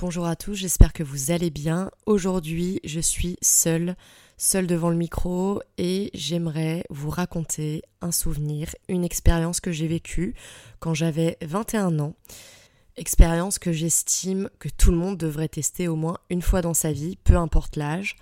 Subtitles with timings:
[0.00, 1.90] Bonjour à tous, j'espère que vous allez bien.
[2.06, 3.96] Aujourd'hui, je suis seule,
[4.36, 10.36] seule devant le micro et j'aimerais vous raconter un souvenir, une expérience que j'ai vécue
[10.78, 12.14] quand j'avais 21 ans.
[12.96, 16.92] Expérience que j'estime que tout le monde devrait tester au moins une fois dans sa
[16.92, 18.14] vie, peu importe l'âge.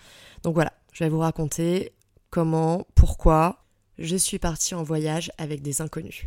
[0.45, 1.93] Donc voilà, je vais vous raconter
[2.31, 3.67] comment, pourquoi
[3.99, 6.27] je suis partie en voyage avec des inconnus.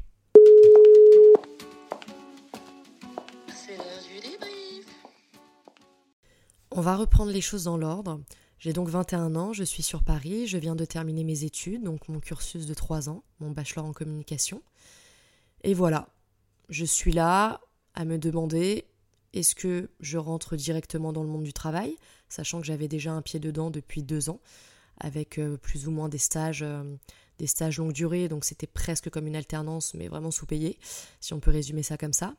[6.80, 8.22] On va reprendre les choses dans l'ordre.
[8.58, 12.08] J'ai donc 21 ans, je suis sur Paris, je viens de terminer mes études, donc
[12.08, 14.62] mon cursus de 3 ans, mon bachelor en communication.
[15.66, 16.08] Et voilà,
[16.70, 17.60] je suis là
[17.96, 18.86] à me demander
[19.34, 21.98] est-ce que je rentre directement dans le monde du travail,
[22.30, 24.40] sachant que j'avais déjà un pied dedans depuis deux ans,
[25.02, 26.96] avec euh, plus ou moins des stages, euh,
[27.40, 30.80] des stages longue durée, donc c'était presque comme une alternance, mais vraiment sous-payé,
[31.20, 32.36] si on peut résumer ça comme ça.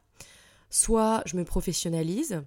[0.70, 2.42] Soit je me professionnalise,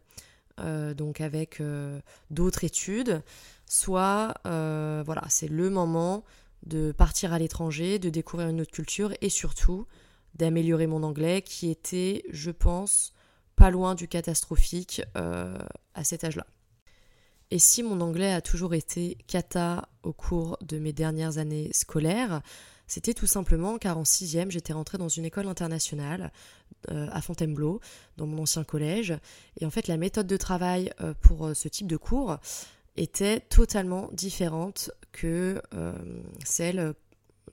[0.59, 1.99] euh, donc avec euh,
[2.29, 3.21] d'autres études,
[3.67, 6.23] soit euh, voilà, c'est le moment
[6.65, 9.85] de partir à l'étranger, de découvrir une autre culture et surtout
[10.35, 13.13] d'améliorer mon anglais qui était, je pense,
[13.55, 16.47] pas loin du catastrophique à cet âge-là.
[17.51, 22.41] Et si mon anglais a toujours été cata au cours de mes dernières années scolaires,
[22.93, 26.31] c'était tout simplement car en sixième, j'étais rentrée dans une école internationale
[26.91, 27.79] euh, à Fontainebleau,
[28.17, 29.15] dans mon ancien collège.
[29.59, 32.37] Et en fait, la méthode de travail euh, pour euh, ce type de cours
[32.95, 35.59] était totalement différente que
[36.45, 36.93] celle,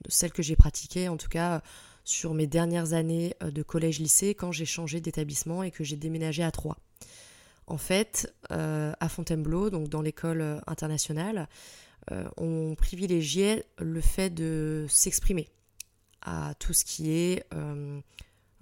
[0.07, 1.63] celle que j'ai pratiquée, en tout cas
[2.03, 6.51] sur mes dernières années de collège-lycée, quand j'ai changé d'établissement et que j'ai déménagé à
[6.51, 6.77] Troyes.
[7.65, 11.47] En fait, à Fontainebleau, donc dans l'école internationale,
[12.11, 15.47] euh, on privilégiait le fait de s'exprimer
[16.21, 17.45] à tout ce qui est...
[17.53, 17.99] Euh,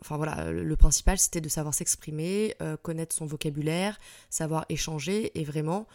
[0.02, 3.98] enfin voilà, le principal c'était de savoir s'exprimer, euh, connaître son vocabulaire,
[4.30, 5.88] savoir échanger et vraiment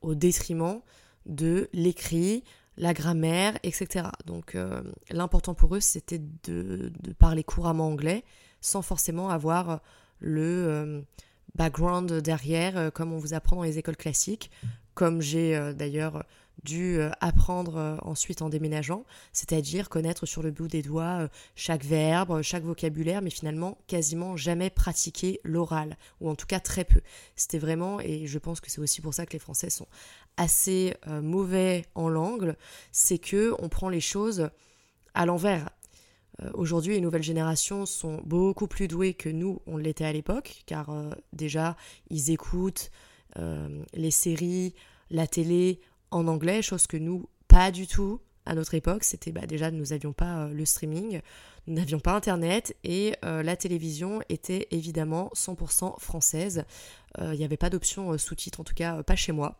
[0.00, 0.80] au détriment
[1.26, 2.44] de l'écrit,
[2.76, 4.06] la grammaire, etc.
[4.26, 4.56] Donc
[5.10, 8.24] l'important pour eux c'était de, parler couramment anglais
[8.60, 9.80] sans forcément avoir
[10.20, 11.04] le
[11.56, 14.52] background derrière comme on vous apprend dans les écoles classiques,
[14.94, 16.24] comme j'ai d'ailleurs
[16.64, 21.28] dû euh, apprendre euh, ensuite en déménageant, c'est-à-dire connaître sur le bout des doigts euh,
[21.54, 26.84] chaque verbe, chaque vocabulaire, mais finalement quasiment jamais pratiquer l'oral, ou en tout cas très
[26.84, 27.00] peu.
[27.36, 29.86] C'était vraiment, et je pense que c'est aussi pour ça que les Français sont
[30.36, 32.54] assez mauvais en langue,
[32.92, 34.50] c'est que on prend les choses
[35.14, 35.68] à l'envers.
[36.54, 40.92] Aujourd'hui, les nouvelles générations sont beaucoup plus douées que nous, on l'était à l'époque, car
[41.32, 41.76] déjà,
[42.08, 42.92] ils écoutent
[43.36, 44.74] les séries,
[45.10, 45.80] la télé
[46.10, 49.04] en anglais, chose que nous, pas du tout à notre époque.
[49.04, 51.20] C'était bah, déjà, nous n'avions pas euh, le streaming,
[51.66, 56.64] nous n'avions pas Internet et euh, la télévision était évidemment 100% française.
[57.18, 59.56] Euh, il n'y avait pas d'option sous-titres, en tout cas pas chez moi.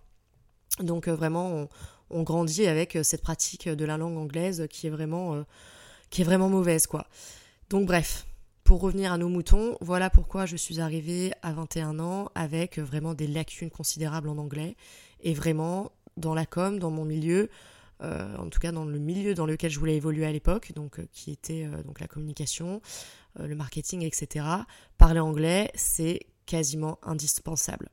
[0.80, 1.68] Donc vraiment,
[2.10, 5.44] on, grandit avec cette pratique de la langue anglaise qui est vraiment,
[6.10, 7.08] qui est vraiment mauvaise, quoi.
[7.68, 8.26] Donc bref,
[8.62, 13.14] pour revenir à nos moutons, voilà pourquoi je suis arrivée à 21 ans avec vraiment
[13.14, 14.76] des lacunes considérables en anglais
[15.20, 17.48] et vraiment dans la com, dans mon milieu,
[18.02, 21.00] euh, en tout cas dans le milieu dans lequel je voulais évoluer à l'époque, donc
[21.00, 22.80] euh, qui était euh, donc la communication,
[23.38, 24.46] le marketing, etc.
[24.96, 27.88] Parler anglais, c'est quasiment indispensable.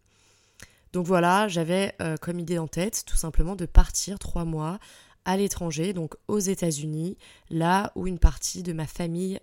[0.91, 4.79] Donc voilà, j'avais comme idée en tête tout simplement de partir trois mois
[5.23, 7.17] à l'étranger, donc aux États-Unis,
[7.51, 9.39] là où une partie de ma famille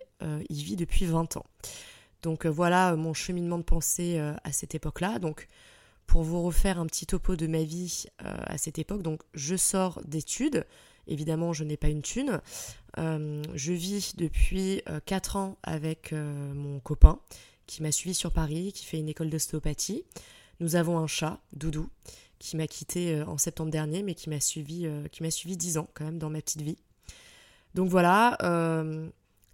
[0.49, 1.45] y vit depuis 20 ans.
[2.21, 5.19] Donc voilà mon cheminement de pensée à cette époque-là.
[5.19, 5.47] Donc
[6.07, 9.01] pour vous refaire un petit topo de ma vie euh, à cette époque.
[9.01, 10.65] Donc je sors d'études,
[11.07, 12.41] évidemment je n'ai pas une thune.
[12.97, 17.19] Euh, je vis depuis 4 euh, ans avec mon copain
[17.65, 20.03] qui m'a suivi sur Paris, qui fait une école d'ostéopathie.
[20.59, 21.89] Nous avons un chat, Doudou,
[22.39, 25.87] qui m'a quitté en septembre dernier, mais qui m'a suivi, qui m'a suivi 10 ans
[25.93, 26.77] quand même dans ma petite vie.
[27.73, 28.37] Donc voilà,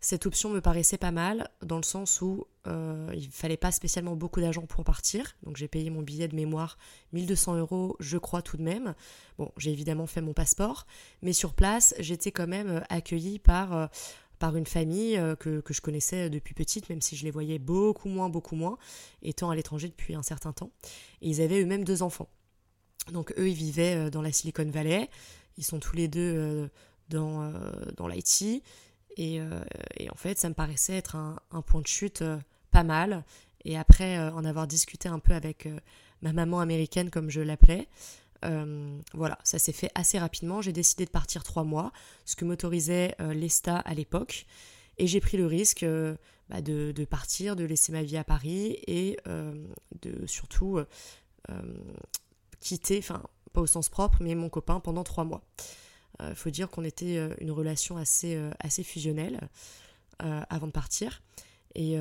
[0.01, 4.15] cette option me paraissait pas mal dans le sens où euh, il fallait pas spécialement
[4.15, 5.35] beaucoup d'argent pour partir.
[5.43, 6.77] Donc j'ai payé mon billet de mémoire
[7.13, 8.95] 1200 euros, je crois tout de même.
[9.37, 10.85] Bon, j'ai évidemment fait mon passeport,
[11.21, 13.87] mais sur place, j'étais quand même euh, accueillie par, euh,
[14.37, 17.59] par une famille euh, que, que, je connaissais depuis petite, même si je les voyais
[17.59, 18.77] beaucoup moins, beaucoup moins,
[19.21, 20.71] étant à l'étranger depuis un certain temps.
[21.21, 22.29] Et ils avaient eux-mêmes deux enfants.
[23.11, 25.09] Donc eux, ils vivaient dans la Silicon Valley.
[25.57, 26.69] Ils sont tous les deux
[27.09, 27.51] dans,
[27.97, 28.61] dans l'IT.
[29.19, 29.63] Euh,
[29.97, 32.37] et, en fait, ça me paraissait être un, point de chute euh,
[32.71, 33.23] pas mal.
[33.65, 35.67] Et après euh, en avoir discuté un peu avec
[36.21, 37.87] ma maman américaine, comme je l'appelais,
[39.13, 40.61] voilà, ça s'est fait assez rapidement.
[40.61, 41.91] J'ai décidé de partir trois mois,
[42.25, 44.45] ce que m'autorisait l'ESTA à l'époque.
[44.97, 45.85] Et j'ai pris le risque
[46.49, 49.17] bah, de, partir, de laisser ma vie à Paris et
[50.01, 50.79] de surtout
[52.61, 55.41] quitté, enfin pas au sens propre, mais mon copain pendant trois mois.
[56.21, 59.39] Il faut dire qu'on était une relation assez, assez fusionnelle
[60.19, 61.21] avant de partir.
[61.75, 61.97] Et,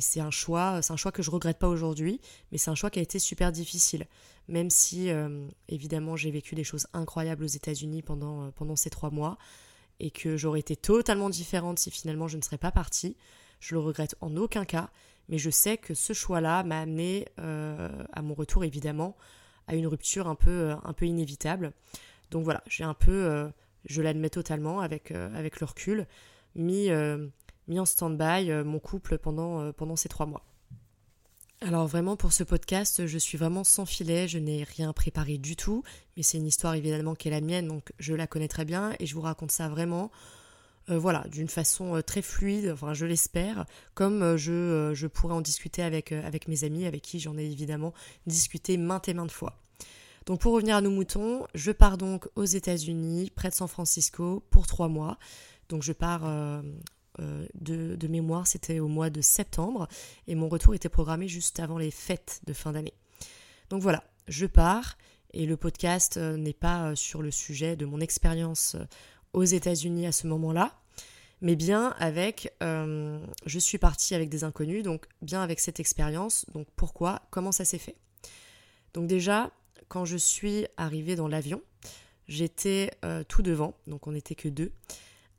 [0.00, 2.20] c'est un choix, c'est un choix que je regrette pas aujourd'hui,
[2.52, 4.06] mais c'est un choix qui a été super difficile.
[4.48, 8.90] Même si, euh, évidemment, j'ai vécu des choses incroyables aux États-Unis pendant, euh, pendant ces
[8.90, 9.38] trois mois,
[9.98, 13.16] et que j'aurais été totalement différente si finalement je ne serais pas partie.
[13.60, 14.90] Je le regrette en aucun cas,
[15.28, 19.16] mais je sais que ce choix-là m'a amené euh, à mon retour, évidemment,
[19.66, 21.72] à une rupture un peu, un peu inévitable.
[22.30, 23.50] Donc voilà, j'ai un peu,
[23.84, 26.06] je l'admets totalement avec, avec le recul,
[26.54, 26.90] mis
[27.68, 30.44] mis en stand-by euh, mon couple pendant, euh, pendant ces trois mois.
[31.62, 35.56] Alors vraiment pour ce podcast, je suis vraiment sans filet, je n'ai rien préparé du
[35.56, 35.82] tout,
[36.16, 38.94] mais c'est une histoire évidemment qui est la mienne, donc je la connais très bien
[39.00, 40.10] et je vous raconte ça vraiment,
[40.90, 43.64] euh, voilà, d'une façon très fluide, enfin je l'espère,
[43.94, 47.94] comme je, je, pourrais en discuter avec, avec mes amis, avec qui j'en ai évidemment
[48.26, 49.58] discuté maintes et maintes fois.
[50.26, 54.42] Donc pour revenir à nos moutons, je pars donc aux États-Unis, près de San Francisco,
[54.50, 55.18] pour trois mois.
[55.68, 56.22] Donc je pars
[57.20, 59.88] euh, de, mémoire, c'était au mois de septembre,
[60.26, 62.92] et mon retour était programmé juste avant les fêtes de fin d'année.
[63.70, 64.98] Donc voilà, je pars,
[65.32, 68.76] et le podcast euh, n'est pas euh, sur le sujet de mon expérience
[69.32, 70.78] aux États-Unis à ce moment-là,
[71.40, 76.66] mais bien avec, je suis partie avec des inconnus, donc bien avec cette expérience, donc
[76.76, 77.96] pourquoi, comment ça s'est fait?
[78.94, 79.50] Donc déjà,
[79.88, 81.62] quand je suis arrivée dans l'avion,
[82.28, 82.90] j'étais
[83.28, 84.72] tout devant, donc on n'était que deux,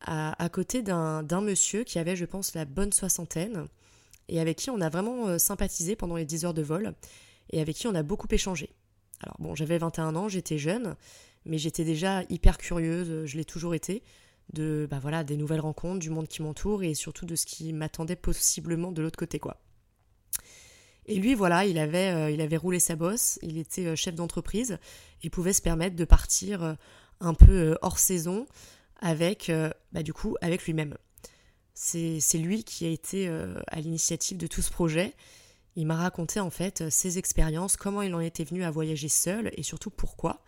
[0.01, 3.67] à, côté d'un monsieur qui avait, je pense, la bonne soixantaine
[4.29, 6.93] et avec qui on a vraiment euh, sympathisé pendant les 10 heures de vol
[7.51, 8.69] et avec qui on a beaucoup échangé.
[9.21, 10.95] Alors bon, j'avais 21 ans, j'étais jeune,
[11.45, 14.03] mais j'étais déjà hyper curieuse, je l'ai toujours été,
[14.53, 17.73] de bah voilà, des nouvelles rencontres, du monde qui m'entoure et surtout de ce qui
[17.73, 19.57] m'attendait possiblement de l'autre côté quoi.
[21.07, 24.15] Et lui, voilà, il avait, euh, il avait roulé sa bosse, il était euh, chef
[24.15, 24.77] d'entreprise,
[25.23, 26.75] il pouvait se permettre de partir
[27.19, 28.45] un peu hors saison,
[28.99, 30.95] avec, euh, bah, du coup, avec lui-même.
[31.73, 35.13] C'est lui qui a été euh, à l'initiative de tout ce projet.
[35.75, 39.51] Il m'a raconté en fait ses expériences, comment il en était venu à voyager seul
[39.55, 40.43] et surtout pourquoi.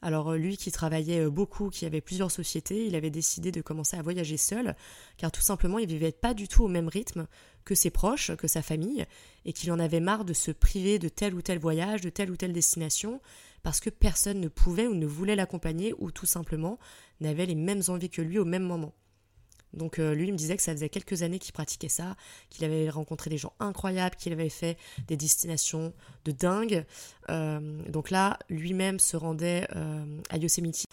[0.00, 3.98] Alors euh, lui qui travaillait beaucoup, qui avait plusieurs sociétés, il avait décidé de commencer
[3.98, 4.74] à voyager seul,
[5.18, 7.26] car tout simplement il vivait pas du tout au même rythme
[7.64, 9.06] que ses proches, que sa famille,
[9.44, 12.30] et qu'il en avait marre de se priver de tel ou tel voyage, de telle
[12.30, 13.20] ou telle destination,
[13.62, 16.78] parce que personne ne pouvait ou ne voulait l'accompagner, ou tout simplement
[17.20, 18.92] n'avait les mêmes envies que lui au même moment.
[19.72, 22.16] Donc euh, lui, il me disait que ça faisait quelques années qu'il pratiquait ça,
[22.50, 24.76] qu'il avait rencontré des gens incroyables, qu'il avait fait
[25.08, 25.92] des destinations
[26.24, 26.84] de dingue.
[27.30, 30.84] Euh, donc là, lui-même se rendait euh, à Yosemite.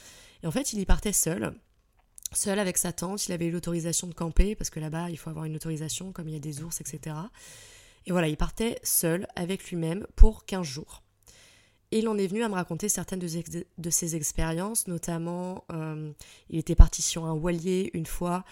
[0.44, 1.54] Et en fait, il y partait seul,
[2.34, 3.28] seul avec sa tante.
[3.28, 6.28] Il avait eu l'autorisation de camper, parce que là-bas, il faut avoir une autorisation, comme
[6.28, 7.16] il y a des ours, etc.
[8.06, 11.04] Et voilà, il partait seul avec lui-même pour 15 jours.
[11.92, 16.12] Et il en est venu à me raconter certaines de, ses expériences, notamment euh,
[16.50, 18.46] il était parti sur un voilier une fois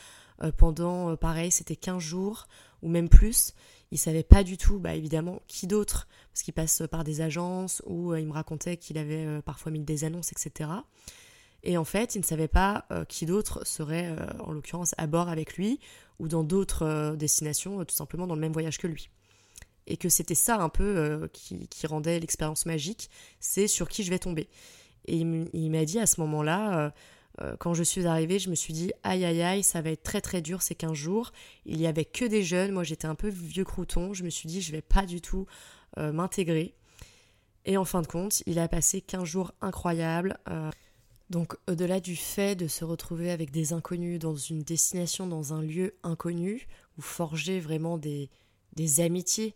[0.44, 2.48] euh, pendant, euh, pareil, c'était 15 jours
[2.82, 3.54] ou même plus.
[3.92, 7.82] Il savait pas du tout, bah évidemment, qui d'autre, parce qu'il passe par des agences
[7.86, 10.70] ou il me racontait qu'il avait parfois mis des annonces, etc.
[11.68, 15.58] Et en fait, il ne savait pas qui d'autre serait, en l'occurrence, à bord avec
[15.58, 15.80] lui
[16.18, 19.10] ou dans d'autres destinations, tout simplement dans le même voyage que lui
[19.88, 23.10] et que c'était ça un peu euh, qui, rendait l'expérience magique,
[23.40, 24.50] c'est sur qui je vais tomber.
[25.06, 26.90] Et il m'a dit à ce moment-là, euh,
[27.42, 30.04] euh, quand je suis arrivée, je me suis dit, aïe aïe aïe, ça va être
[30.04, 31.32] très très dur ces 15 jours.
[31.66, 34.50] Il y avait que des jeunes, moi j'étais un peu vieux crouton, je me suis
[34.50, 35.48] dit, je vais pas du tout
[35.96, 36.76] m'intégrer.
[37.66, 40.38] Et en fin de compte, il a passé 15 jours incroyables.
[41.30, 45.62] Donc au-delà du fait de se retrouver avec des inconnus dans une destination, dans un
[45.62, 46.68] lieu inconnu,
[46.98, 48.30] ou forger vraiment des,
[49.00, 49.56] amitiés,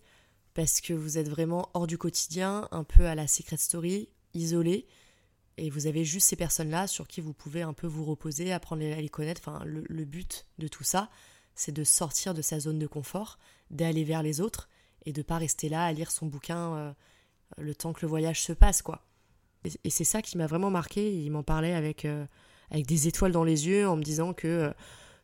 [0.54, 4.86] parce que vous êtes vraiment hors du quotidien, un peu à la Secret Story, isolé,
[5.58, 8.84] et vous avez juste ces personnes-là sur qui vous pouvez un peu vous reposer, apprendre
[8.84, 9.42] à les connaître.
[9.46, 11.10] Enfin, le, but de tout ça,
[11.56, 13.38] c'est de sortir de sa zone de confort,
[13.70, 14.68] d'aller vers les autres,
[15.06, 16.94] et de pas rester là à lire son bouquin euh,
[17.58, 19.06] le temps que le voyage se passe, quoi.
[19.84, 21.13] Et, c'est ça qui m'a vraiment marqué.
[21.13, 22.25] Il m'en parlait avec, euh,
[22.72, 24.72] avec des étoiles dans les yeux, en me disant que, euh,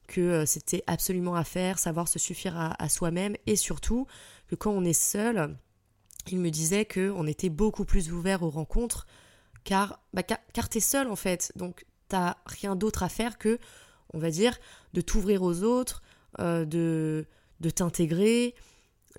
[0.08, 4.08] que c'était absolument à faire, savoir se suffire à soi-même, et surtout
[4.48, 5.58] que quand on est seul,
[6.32, 9.06] il me disait qu'on était beaucoup plus ouvert aux rencontres
[9.64, 11.52] car, bah, car, t'es seul en fait.
[11.56, 13.60] Donc t'as rien d'autre à faire que,
[14.14, 14.58] on va dire,
[14.94, 16.02] de t'ouvrir aux autres,
[16.40, 17.26] euh, de,
[17.60, 18.56] de t'intégrer,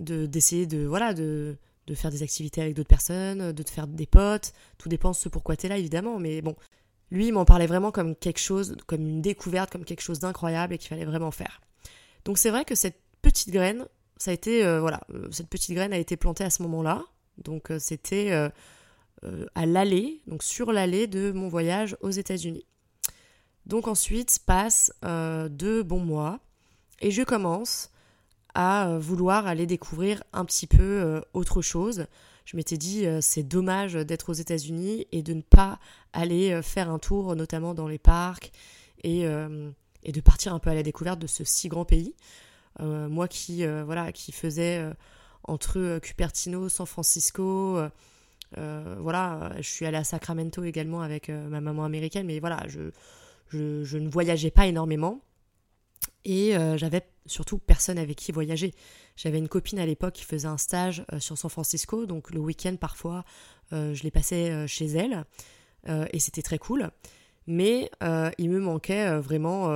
[0.00, 1.58] de, d'essayer de, voilà, de,
[1.88, 4.52] de faire des activités avec d'autres personnes, de te faire des potes.
[4.76, 6.54] Tout dépend de ce pourquoi t'es là évidemment, mais bon.
[7.10, 10.74] Lui, il m'en parlait vraiment comme quelque chose, comme une découverte, comme quelque chose d'incroyable
[10.74, 11.62] et qu'il fallait vraiment faire.
[12.26, 13.86] Donc c'est vrai que cette petite graine,
[14.18, 17.04] ça a été, euh, voilà, euh, cette petite graine a été plantée à ce moment-là,
[17.38, 18.50] Donc c'était
[19.54, 22.66] à l'allée, donc sur l'allée de mon voyage aux États-Unis.
[23.64, 26.40] Donc ensuite passe deux bons mois
[27.00, 27.90] et je commence
[28.54, 32.06] à vouloir aller découvrir un petit peu autre chose
[32.48, 35.78] je m'étais dit euh, c'est dommage d'être aux États-Unis et de ne pas
[36.14, 38.52] aller euh, faire un tour, notamment dans les parcs,
[39.04, 39.70] et, euh,
[40.02, 42.14] et, de partir un peu à la découverte de ce si grand pays.
[42.78, 44.82] moi qui, voilà, qui faisais
[45.44, 47.78] entre Cupertino, San Francisco,
[48.56, 52.90] voilà, je suis allée à Sacramento également avec ma maman américaine, mais voilà, je,
[53.50, 55.20] je ne voyageais pas énormément.
[56.24, 58.74] Et j'avais surtout personne avec qui voyager.
[59.16, 62.40] J'avais une copine à l'époque qui faisait un stage euh, sur San Francisco, donc le
[62.40, 63.24] week-end parfois
[63.72, 65.24] euh, je passé euh, chez elle
[66.12, 66.90] et c'était très cool.
[67.46, 67.90] Mais
[68.38, 69.68] il me manquait vraiment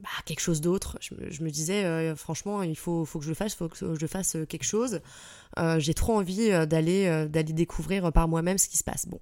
[0.00, 0.98] bah, quelque chose d'autre.
[1.00, 4.36] Je, me disais franchement il faut, faut, que je le fasse, faut que je fasse
[4.48, 5.00] quelque chose.
[5.78, 9.06] J'ai trop envie d'aller d'aller découvrir par moi-même ce qui se passe.
[9.06, 9.20] Bon,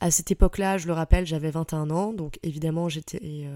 [0.00, 3.48] à cette époque-là, je le rappelle, j'avais 21 ans, donc évidemment j'étais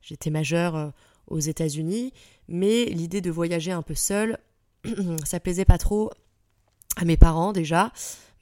[0.00, 0.94] j'étais majeure
[1.28, 2.12] aux États-Unis,
[2.48, 4.38] mais l'idée de voyager un peu seule,
[5.24, 6.10] ça plaisait pas trop
[6.96, 7.92] à mes parents déjà,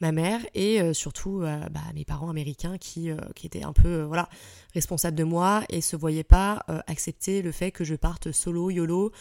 [0.00, 3.72] ma mère et euh, surtout euh, bah, mes parents américains qui, euh, qui étaient un
[3.72, 4.28] peu voilà
[4.74, 9.12] responsables de moi et se voyaient pas accepter le fait que je parte solo yolo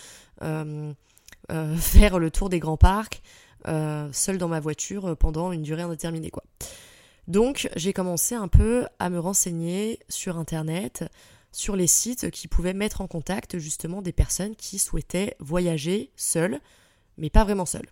[0.42, 3.22] faire le tour des grands parcs
[3.66, 6.44] seul dans ma voiture pendant une durée indéterminée quoi.
[7.28, 11.06] Donc j'ai commencé un peu à me renseigner sur internet
[11.52, 16.60] sur les sites qui pouvaient mettre en contact justement des personnes qui souhaitaient voyager seules,
[17.18, 17.90] mais pas vraiment seules.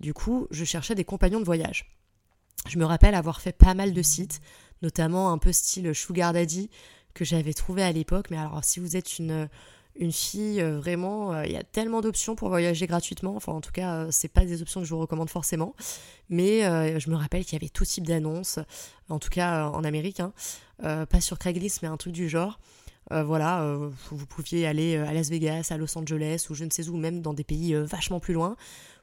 [0.00, 1.90] Du coup, je cherchais des compagnons de voyage.
[2.66, 4.40] Je me rappelle avoir fait pas mal de sites,
[4.82, 6.70] notamment un peu style Sugar Daddy
[7.14, 8.30] que j'avais trouvé à l'époque.
[8.30, 9.48] Mais alors, si vous êtes une,
[9.98, 13.34] une fille, euh, vraiment, euh, il y a tellement d'options pour voyager gratuitement.
[13.36, 15.74] Enfin, en tout cas, euh, c'est pas des options que je vous recommande forcément.
[16.28, 16.60] Mais
[17.00, 18.58] je me rappelle qu'il y avait tout type d'annonces,
[19.08, 20.32] en tout cas en Amérique, hein.
[20.78, 22.60] pas sur Craigslist, mais un truc du genre.
[23.10, 23.78] Voilà,
[24.10, 27.22] vous pouviez aller à Las Vegas, à Los Angeles ou je ne sais où, même
[27.22, 28.56] dans des pays vachement plus loin,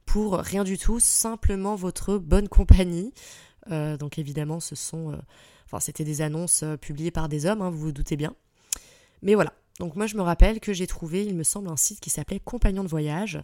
[0.05, 3.13] pour rien du tout, simplement votre bonne compagnie.
[3.69, 5.17] donc évidemment, ce sont,
[5.65, 8.35] enfin, c'était des annonces publiées par des hommes, hein, vous vous doutez bien.
[9.21, 11.99] Mais voilà, donc moi je me rappelle que j'ai trouvé, il me semble, un site
[11.99, 13.41] qui s'appelait Compagnon de voyage.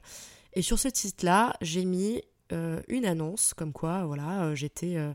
[0.54, 5.14] Et sur ce site-là, j'ai mis euh, une annonce comme quoi, voilà, euh, j'étais euh,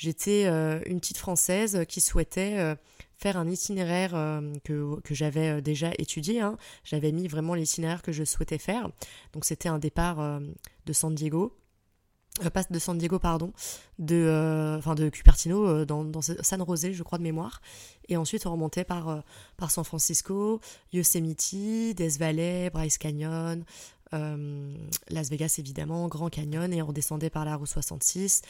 [0.00, 0.46] j'étais
[0.86, 2.76] une petite française qui souhaitait
[3.16, 4.12] faire un itinéraire
[4.64, 6.40] que, que j'avais déjà étudié.
[6.40, 6.56] Hein.
[6.84, 8.88] J'avais mis vraiment l'itinéraire que je souhaitais faire.
[9.32, 10.40] Donc c'était un départ
[10.86, 11.60] de San Diego
[12.44, 13.52] euh, pas de San Diego, pardon,
[13.98, 17.60] de, euh, de Cupertino, euh, dans, dans, San José, je crois, de mémoire.
[18.08, 19.22] Et ensuite, on remontait par,
[19.56, 20.60] par San Francisco,
[20.92, 23.64] Yosemite, Death Valley, Bryce Canyon,
[24.12, 28.42] Las Vegas, évidemment, Grand Canyon, et on redescendait par la route 66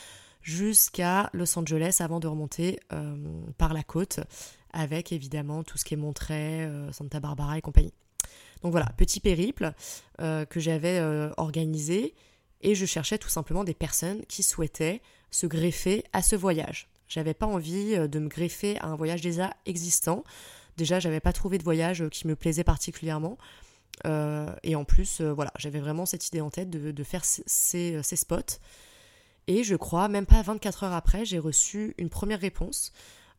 [0.43, 2.81] jusqu'à Los Angeles avant de remonter
[3.59, 4.21] par la côte,
[4.73, 7.93] avec évidemment tout ce qui est Montréal, Santa Barbara et compagnie.
[8.63, 9.73] Donc voilà, petit périple
[10.19, 11.01] que j'avais
[11.37, 12.15] organisé
[12.63, 16.89] et je cherchais tout simplement des personnes qui souhaitaient se greffer à ce voyage.
[17.09, 20.25] J'avais pas envie euh, de me greffer à un voyage déjà existant.
[20.77, 23.37] Déjà, j'avais pas trouvé de voyage qui me plaisait particulièrement.
[24.07, 28.03] Euh, et en plus, euh, voilà, j'avais vraiment cette idée en tête de, faire ces,
[28.03, 28.59] spots.
[29.51, 32.93] Et je crois, même pas 24 heures après, j'ai reçu une première réponse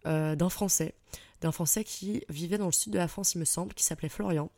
[0.03, 0.93] d'un Français.
[1.39, 4.09] D'un Français qui vivait dans le sud de la France, il me semble, qui s'appelait
[4.09, 4.49] Florian.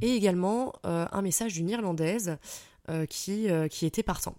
[0.00, 2.38] Et également un message d'une Irlandaise
[2.88, 4.36] euh, qui, euh, qui était partant.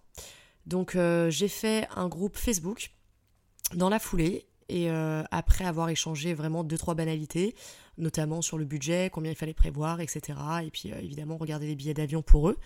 [0.66, 2.92] Donc euh, j'ai fait un groupe Facebook
[3.74, 7.56] dans la foulée et après avoir échangé vraiment deux trois banalités,
[7.98, 10.40] notamment sur le budget, combien il fallait prévoir, etc.
[10.64, 12.58] Et puis évidemment regarder les billets d'avion pour eux.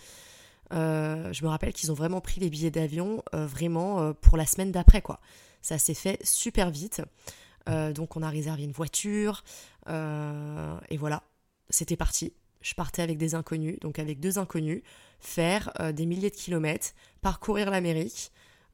[0.72, 5.02] Je me rappelle qu'ils ont vraiment pris les billets d'avion vraiment pour la semaine d'après
[5.02, 5.20] quoi.
[5.62, 7.02] Ça s'est fait super vite.
[7.68, 9.44] donc on a réservé une voiture
[9.88, 11.24] et voilà,
[11.70, 14.82] c'était parti je partais avec des inconnus, donc avec deux inconnus,
[15.20, 18.32] faire euh, des milliers de kilomètres, parcourir l'Amérique,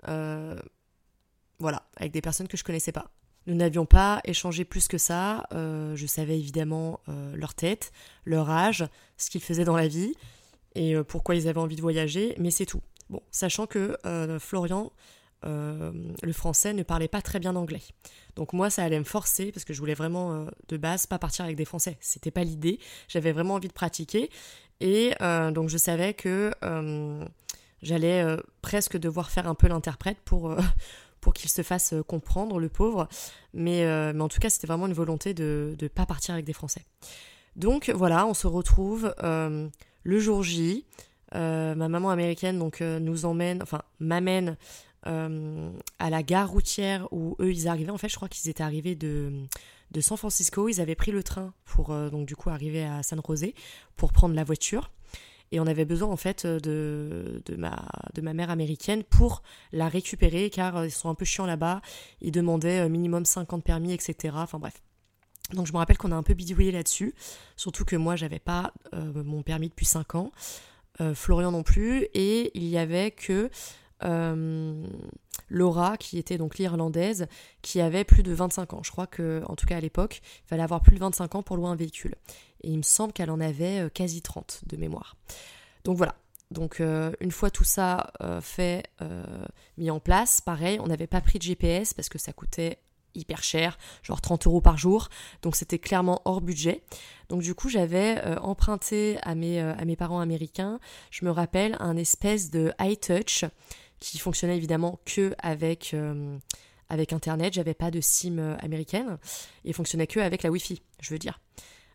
[0.07, 0.59] euh,
[1.59, 3.09] voilà, avec des personnes que je connaissais pas.
[3.47, 5.47] Nous n'avions pas échangé plus que ça.
[5.53, 6.99] Euh, je savais évidemment
[7.33, 7.93] leur tête,
[8.25, 8.85] leur âge,
[9.15, 10.13] ce qu'ils faisaient dans la vie
[10.77, 12.81] et pourquoi ils avaient envie de voyager, mais c'est tout.
[13.09, 13.97] Bon, sachant que
[14.39, 14.91] Florian
[15.45, 15.91] euh,
[16.23, 17.83] le français ne parlait pas très bien anglais.
[18.35, 21.19] Donc moi, ça allait me forcer, parce que je voulais vraiment, euh, de base, pas
[21.19, 21.97] partir avec des Français.
[21.99, 22.79] C'était pas l'idée.
[23.07, 24.29] J'avais vraiment envie de pratiquer.
[24.79, 26.51] Et euh, donc je savais que
[27.81, 30.55] j'allais presque devoir faire un peu l'interprète pour,
[31.21, 33.07] pour qu'il se fasse comprendre, le pauvre.
[33.53, 36.53] Mais, mais en tout cas, c'était vraiment une volonté de ne pas partir avec des
[36.53, 36.85] Français.
[37.55, 39.13] Donc voilà, on se retrouve
[40.07, 40.85] le jour J.
[41.33, 44.55] ma maman américaine donc nous emmène, enfin m'amène
[45.03, 47.91] à la gare routière où eux ils arrivaient.
[47.91, 49.33] En fait, je crois qu'ils étaient arrivés de,
[49.91, 50.69] de San Francisco.
[50.69, 53.53] Ils avaient pris le train pour donc du coup arriver à San José
[53.97, 54.91] pour prendre la voiture.
[55.51, 59.89] Et on avait besoin en fait de, de, ma, de ma mère américaine pour la
[59.89, 61.81] récupérer car ils sont un peu chiants là-bas.
[62.21, 64.35] Ils demandaient minimum 50 permis, etc.
[64.37, 64.81] Enfin bref.
[65.53, 67.13] Donc je me rappelle qu'on a un peu bidouillé là-dessus,
[67.55, 70.31] surtout que moi j'avais pas euh, mon permis depuis 5 ans,
[70.99, 73.49] euh, Florian non plus, et il y avait que
[74.03, 74.85] euh,
[75.49, 77.27] Laura, qui était donc l'irlandaise,
[77.61, 78.81] qui avait plus de 25 ans.
[78.83, 81.43] Je crois que, en tout cas à l'époque, il fallait avoir plus de 25 ans
[81.43, 82.15] pour louer un véhicule.
[82.63, 85.15] Et il me semble qu'elle en avait quasi 30 de mémoire.
[85.83, 86.15] Donc voilà.
[86.51, 88.11] Donc une fois tout ça
[88.41, 88.83] fait,
[89.77, 92.79] mis en place, pareil, on n'avait pas pris de GPS parce que ça coûtait
[93.15, 95.09] hyper cher, genre 30 euros par jour,
[95.41, 96.83] donc c'était clairement hors budget.
[97.29, 100.79] Donc du coup j'avais euh, emprunté à mes, euh, à mes parents américains,
[101.11, 103.45] je me rappelle, un espèce de high touch
[103.99, 106.37] qui fonctionnait évidemment que avec, euh,
[106.89, 109.17] avec internet, j'avais pas de SIM américaine,
[109.65, 111.39] et fonctionnait que avec la Wi-Fi, je veux dire.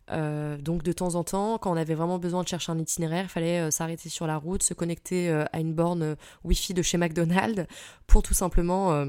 [0.09, 3.31] donc de temps en temps, quand on avait vraiment besoin de chercher un itinéraire, il
[3.31, 7.67] fallait s'arrêter sur la route, se connecter à une borne Wi-Fi de chez McDonald's
[8.09, 9.07] pour tout simplement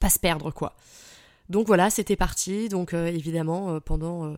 [0.00, 0.74] pas se perdre quoi.
[1.48, 2.68] Donc voilà, c'était parti.
[2.68, 4.36] Donc euh, évidemment, euh, pendant, euh,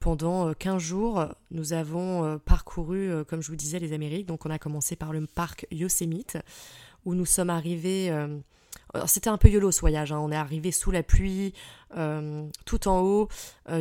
[0.00, 4.26] pendant 15 jours, nous avons parcouru, comme je vous disais, les Amériques.
[4.26, 6.38] Donc on a commencé par le parc Yosemite,
[7.04, 8.14] où nous sommes arrivés...
[9.06, 10.18] c'était un peu yolo ce voyage, hein.
[10.18, 11.54] on est arrivé sous la pluie,
[12.66, 13.28] tout en haut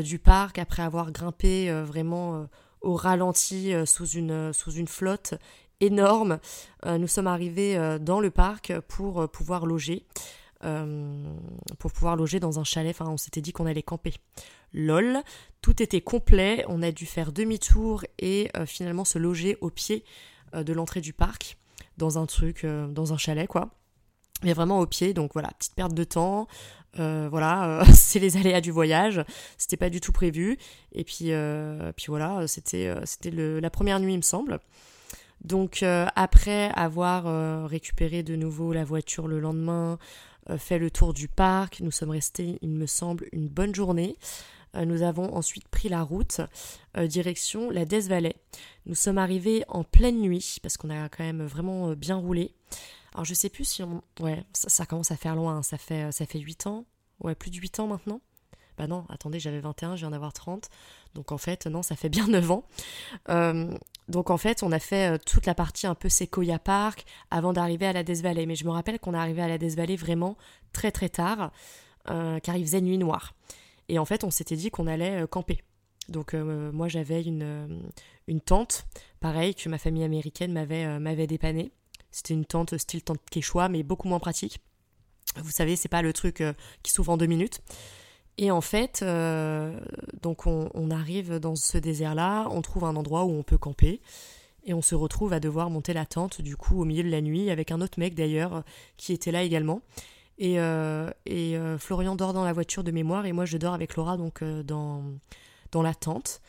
[0.01, 2.47] du parc, après avoir grimpé vraiment
[2.81, 5.33] au ralenti sous, une, sous une flotte
[5.81, 6.39] énorme.
[6.85, 10.05] nous sommes arrivés dans le parc pour pouvoir loger.
[10.65, 11.35] Euh,
[11.77, 12.95] pour pouvoir loger dans un chalet.
[12.97, 14.13] Enfin, on s'était dit qu'on allait camper.
[14.73, 15.21] Lol,
[15.61, 16.65] tout était complet.
[16.67, 20.03] On a dû faire demi-tour et euh, finalement se loger au pied
[20.55, 21.57] euh, de l'entrée du parc,
[21.97, 23.69] dans un truc, dans un chalet, quoi.
[24.43, 26.47] Mais vraiment au pied, donc voilà, petite perte de temps.
[26.95, 29.23] voilà, c'est les aléas du voyage.
[29.57, 30.57] C'était pas du tout prévu.
[30.93, 31.31] Et puis,
[31.95, 34.59] puis voilà, c'était c'était la première nuit, il me semble.
[35.41, 39.97] Donc après avoir récupéré de nouveau la voiture le lendemain,
[40.57, 41.79] fait le tour du parc.
[41.81, 44.17] Nous sommes restés, il me semble, une bonne journée.
[44.75, 46.41] Euh, nous avons ensuite pris la route
[46.97, 48.11] euh, direction la Death.
[48.85, 52.53] Nous sommes arrivés en pleine nuit parce qu'on a quand même vraiment bien roulé.
[53.13, 54.03] Alors je sais plus si on...
[54.19, 56.85] Ouais, ça, commence à faire loin, ça fait, ça fait 8 ans.
[57.21, 58.19] Ouais, plus de 8 ans maintenant.
[58.77, 60.69] Bah non, attendez, j'avais 21, je viens d'avoir 30.
[61.13, 62.65] Donc en fait, non, ça fait bien 9 ans.
[63.29, 63.73] Euh,
[64.07, 67.53] donc en fait, on a fait euh, toute la partie un peu Sequoia Park avant
[67.53, 68.45] d'arriver à la Death Valley.
[68.45, 70.37] Mais je me rappelle qu'on est arrivé à la Death Valley vraiment
[70.73, 71.51] très très tard,
[72.09, 73.33] euh, car il faisait nuit noire.
[73.89, 75.63] Et en fait, on s'était dit qu'on allait camper.
[76.09, 77.83] Donc moi, j'avais une,
[78.27, 78.85] une tente,
[79.19, 81.71] pareil, que ma famille américaine m'avait m'avait dépannée.
[82.11, 84.59] C'était une tente style tente quechua, mais beaucoup moins pratique.
[85.37, 86.43] Vous savez, c'est pas le truc
[86.81, 87.61] qui s'ouvre en deux minutes.
[88.37, 89.79] Et en fait, euh,
[90.21, 94.01] donc on, arrive dans ce désert-là, on trouve un endroit où on peut camper,
[94.65, 97.21] et on se retrouve à devoir monter la tente, du coup, au milieu de la
[97.21, 98.63] nuit, avec un autre mec d'ailleurs,
[98.97, 99.81] qui était là également.
[100.37, 103.95] Et, euh, euh, Florian dort dans la voiture de mémoire, et moi je dors avec
[103.95, 105.03] Laura donc dans,
[105.71, 106.41] dans la tente.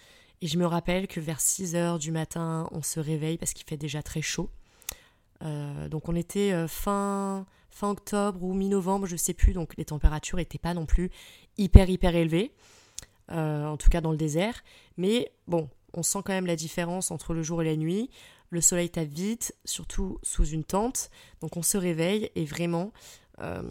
[0.42, 3.64] Et je me rappelle que vers 6 heures du matin, on se réveille parce qu'il
[3.64, 4.50] fait déjà très chaud.
[5.40, 10.58] donc on était fin, fin octobre ou mi-novembre, je sais plus, donc les températures n'étaient
[10.58, 11.10] pas non plus
[11.58, 12.52] hyper hyper élevé,
[13.30, 14.62] euh, en tout cas dans le désert.
[14.96, 18.10] Mais bon, on sent quand même la différence entre le jour et la nuit.
[18.50, 21.10] Le soleil tape vite, surtout sous une tente.
[21.40, 22.92] Donc on se réveille et vraiment,
[23.40, 23.62] euh,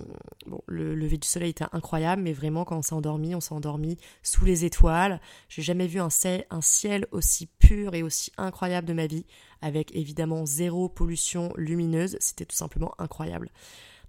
[0.45, 3.53] bon, le lever du soleil était incroyable, mais vraiment quand on s'est endormi, on s'est
[3.53, 5.21] endormi sous les étoiles.
[5.47, 9.25] J'ai jamais vu un ciel, un ciel aussi pur et aussi incroyable de ma vie,
[9.61, 12.17] avec évidemment zéro pollution lumineuse.
[12.19, 13.49] C'était tout simplement incroyable.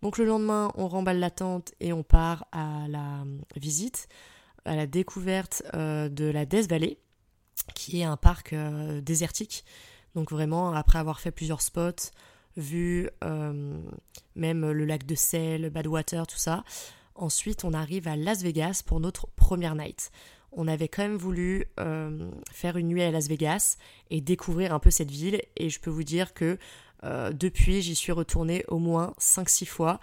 [0.02, 3.24] Donc le lendemain, on remballe la tente et on part à la
[3.56, 4.08] visite,
[4.64, 6.98] à la découverte euh, de la Death Valley,
[7.74, 9.64] qui est un parc euh, désertique.
[10.14, 12.10] Donc vraiment, après avoir fait plusieurs spots,
[12.56, 13.78] vu euh,
[14.34, 16.64] même le lac de sel, Badwater, tout ça,
[17.14, 20.10] ensuite on arrive à Las Vegas pour notre première night.
[20.52, 21.66] On avait quand même voulu
[22.50, 23.76] faire une nuit à Las Vegas
[24.08, 26.56] et découvrir un peu cette ville et je peux vous dire que
[27.06, 30.00] euh, depuis, j'y suis retournée au moins 5-6 fois.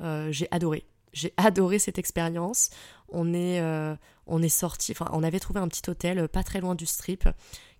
[0.00, 0.84] Euh, j'ai adoré.
[1.12, 2.70] J'ai adoré cette expérience.
[3.08, 3.94] On est, euh,
[4.42, 7.28] est sorti, enfin, on avait trouvé un petit hôtel pas très loin du strip,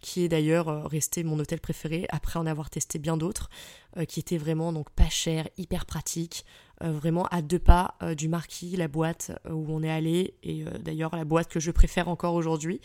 [0.00, 3.48] qui est d'ailleurs resté mon hôtel préféré après en avoir testé bien d'autres,
[4.06, 6.44] qui était vraiment donc pas cher, hyper pratique,
[6.82, 11.24] vraiment à deux pas du marquis, la boîte où on est allé, et d'ailleurs la
[11.24, 12.82] boîte que je préfère encore aujourd'hui.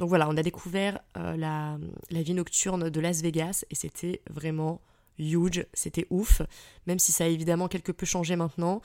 [0.00, 1.78] Donc voilà, on a découvert euh, la,
[2.10, 4.80] vie nocturne de Las Vegas et c'était vraiment
[5.18, 6.42] huge, c'était ouf,
[6.86, 8.80] même si ça a évidemment quelque peu changé maintenant,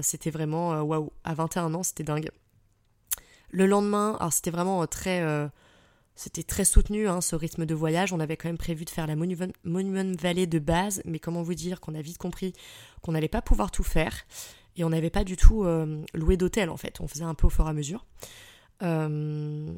[0.00, 2.30] c'était vraiment waouh, à 21 ans c'était dingue.
[3.50, 5.20] Le lendemain, alors c'était vraiment très
[6.46, 8.12] très soutenu, hein, ce rythme de voyage.
[8.12, 11.54] On avait quand même prévu de faire la Monument, Valley de base, mais comment vous
[11.54, 12.52] dire qu'on a vite compris
[13.02, 14.26] qu'on n'allait pas pouvoir tout faire.
[14.76, 17.00] Et on n'avait pas du tout euh, loué d'hôtel, en fait.
[17.00, 18.04] On faisait un peu au fur et à mesure.
[18.82, 19.72] Euh,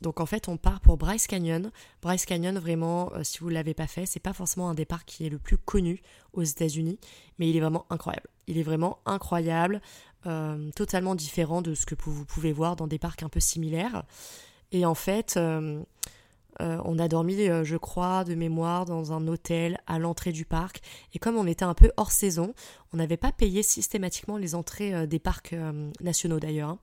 [0.00, 1.70] donc en fait, on part pour Bryce Canyon.
[2.02, 4.86] Bryce Canyon, vraiment, euh, si vous ne l'avez pas fait, c'est pas forcément un des
[4.86, 6.00] parcs qui est le plus connu
[6.32, 6.98] aux États-Unis,
[7.38, 8.28] mais il est vraiment incroyable.
[8.46, 9.82] Il est vraiment incroyable,
[10.74, 14.04] totalement différent de ce que vous pouvez voir dans des parcs un peu similaires.
[14.72, 15.82] Et en fait, euh,
[16.60, 20.44] euh, on a dormi, euh, je crois, de mémoire, dans un hôtel à l'entrée du
[20.44, 20.80] parc.
[21.14, 22.54] Et comme on était un peu hors saison,
[22.92, 25.54] on n'avait pas payé systématiquement les entrées des parcs
[26.00, 26.70] nationaux d'ailleurs.
[26.70, 26.78] Hein.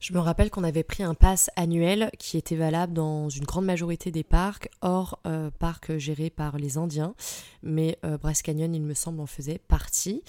[0.00, 3.64] Je me rappelle qu'on avait pris un pass annuel qui était valable dans une grande
[3.64, 5.20] majorité des parcs, hors
[5.58, 7.14] parcs gérés par les Indiens.
[7.64, 10.22] Mais Bryce Canyon, il me semble, en faisait partie.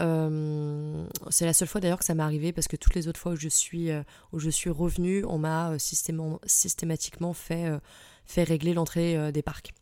[0.00, 3.20] Euh, c'est la seule fois d'ailleurs que ça m'est arrivé parce que toutes les autres
[3.20, 7.70] fois où je suis, euh, où je suis revenue, on m'a euh, systématiquement fait,
[8.24, 9.72] fait régler l'entrée des parcs.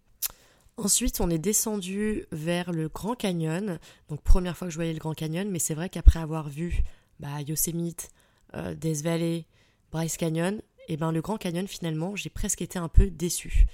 [0.77, 3.79] Ensuite, on est descendu vers le Grand Canyon.
[4.09, 6.83] Donc, première fois que je voyais le Grand Canyon, mais c'est vrai qu'après avoir vu
[7.19, 8.11] bah, Yosemite,
[8.55, 9.47] Death Valley,
[9.93, 13.67] Bryce Canyon, et eh ben le Grand Canyon, finalement, j'ai presque été un peu déçue.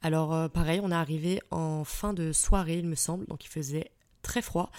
[0.00, 3.90] Alors, pareil, on est arrivé en fin de soirée, il me semble, donc il faisait
[4.22, 4.70] très froid.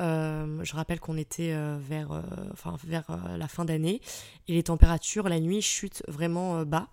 [0.00, 2.22] Euh, je rappelle qu'on était euh, vers, euh,
[2.52, 3.04] enfin, vers
[3.36, 4.00] la fin d'année
[4.46, 6.88] et les températures la nuit chutent vraiment bas.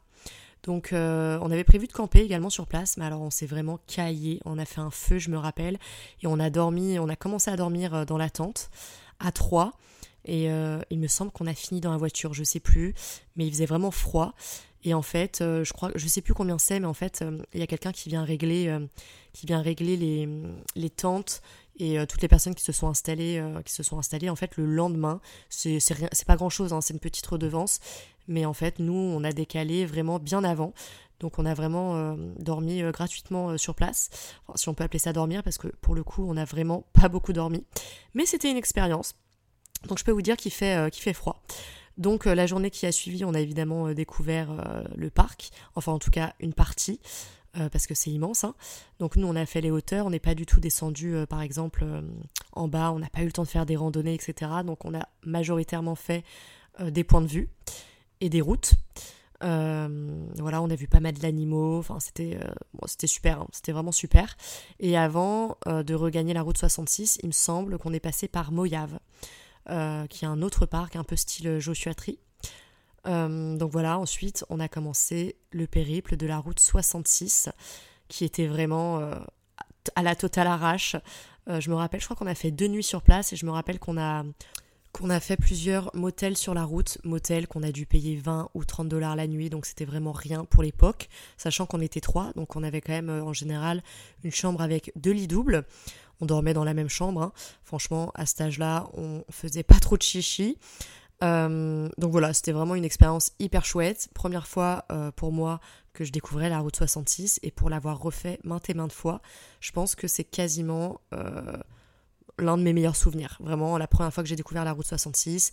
[0.64, 4.42] Donc on avait prévu de camper également sur place, mais alors on s'est vraiment caillé,
[4.46, 5.78] on a fait un feu, je me rappelle,
[6.24, 8.72] et on a dormi, on a commencé à dormir dans la tente
[9.20, 9.74] à trois.
[10.26, 10.46] Et
[10.90, 12.96] il me semble qu'on a fini dans la voiture, je sais plus,
[13.36, 14.34] mais il faisait vraiment froid.
[14.84, 17.64] Et en fait, je crois, je sais plus combien c'est, mais en fait, il y
[17.64, 18.76] a quelqu'un qui vient régler,
[19.36, 19.98] qui vient régler
[20.76, 21.42] les, tentes
[21.78, 24.36] et euh, toutes les personnes qui se sont installées, euh, qui se sont installées en
[24.36, 27.82] fait le lendemain, c'est pas grand chose, hein, c'est une petite redevance,
[28.28, 30.74] mais en fait nous on a décalé vraiment bien avant.
[31.20, 34.10] Donc on a vraiment euh, dormi gratuitement sur place,
[34.56, 37.10] si on peut appeler ça dormir, parce que pour le coup on a vraiment pas
[37.10, 37.64] beaucoup dormi.
[38.14, 39.16] Mais c'était une expérience.
[39.88, 41.44] Donc je peux vous dire qu'il fait, qu'il fait froid.
[41.98, 44.50] Donc la journée qui a suivi, on a évidemment découvert
[44.96, 47.00] le parc, enfin en tout cas une partie.
[47.58, 48.44] Euh, parce que c'est immense.
[48.44, 48.54] Hein.
[49.00, 51.42] Donc nous, on a fait les hauteurs, on n'est pas du tout descendu, euh, par
[51.42, 52.02] exemple, euh,
[52.52, 54.52] en bas, on n'a pas eu le temps de faire des randonnées, etc.
[54.66, 56.24] Donc on a majoritairement fait
[56.82, 57.50] des points de vue
[58.20, 58.74] et des routes.
[59.40, 62.38] voilà, on a vu pas mal d'animaux, enfin c'était
[62.86, 63.48] c'était super, hein.
[63.54, 64.36] c'était vraiment super.
[64.82, 68.52] Et avant de regagner la route 66, il me semble qu'on est passé par
[69.68, 72.20] Moyave, qui est un autre parc un peu style Joshua Tree.
[73.08, 77.50] Euh, donc voilà, ensuite on a commencé le périple de la route 66
[78.08, 79.16] qui était vraiment euh,
[79.96, 80.96] à la totale arrache.
[81.48, 83.46] Euh, je me rappelle, je crois qu'on a fait deux nuits sur place et je
[83.46, 84.24] me rappelle qu'on a
[84.92, 88.64] qu'on a fait plusieurs motels sur la route, motels qu'on a dû payer 20 ou
[88.64, 92.56] 30 dollars la nuit, donc c'était vraiment rien pour l'époque, sachant qu'on était trois, donc
[92.56, 93.84] on avait quand même en général
[94.24, 95.66] une chambre avec deux lits doubles.
[96.22, 97.22] On dormait dans la même chambre.
[97.22, 97.32] Hein.
[97.64, 100.58] Franchement, à cet âge-là, on faisait pas trop de chichi.
[101.24, 104.10] Euh, donc voilà, c'était vraiment une expérience hyper chouette.
[104.14, 105.60] Première fois euh, pour moi
[105.94, 109.22] que je découvrais la route 66 et pour l'avoir refait maintes et maintes fois,
[109.62, 111.58] je pense que c'est quasiment euh,
[112.38, 113.38] l'un de mes meilleurs souvenirs.
[113.40, 115.52] Vraiment, la première fois que j'ai découvert la route 66,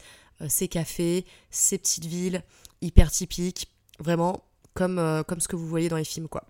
[0.49, 2.43] ces cafés, ces petites villes
[2.81, 3.69] hyper typiques,
[4.01, 4.45] vraiment
[4.75, 6.45] comme, comme ce que vous voyez dans les films quoi.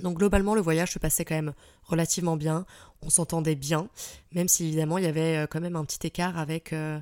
[0.00, 1.52] Donc globalement, le voyage se passait quand même
[1.84, 2.64] relativement bien,
[3.02, 3.88] on s'entendait bien,
[4.32, 7.00] même si évidemment il y avait euh, quand même un petit écart avec, euh,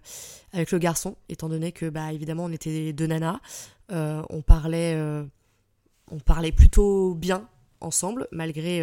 [0.53, 3.38] avec le garçon, étant donné que bah évidemment on était deux nanas,
[3.92, 4.98] euh, on parlait
[6.12, 7.48] on parlait plutôt bien
[7.81, 8.83] ensemble malgré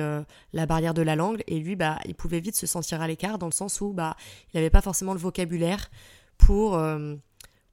[0.53, 3.37] la barrière de la langue et lui bah il pouvait vite se sentir à l'écart
[3.37, 4.15] dans le sens où bah
[4.53, 5.91] il n'avait pas forcément le vocabulaire
[6.37, 6.79] pour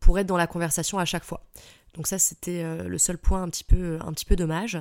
[0.01, 1.45] pour être dans la conversation à chaque fois.
[1.95, 4.79] Donc ça c'était le seul point un petit peu un petit peu dommage.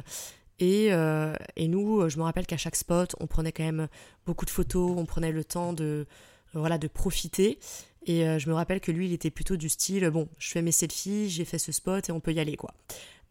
[0.62, 3.88] Euh, et, nous, euh, je me rappelle qu'à chaque spot, on prenait quand même
[4.26, 6.06] beaucoup de photos, on prenait le temps de,
[6.54, 7.60] voilà, de profiter.
[8.06, 10.62] Et euh, je me rappelle que lui, il était plutôt du style, bon, je fais
[10.62, 12.74] mes selfies, j'ai fait ce spot et on peut y aller, quoi.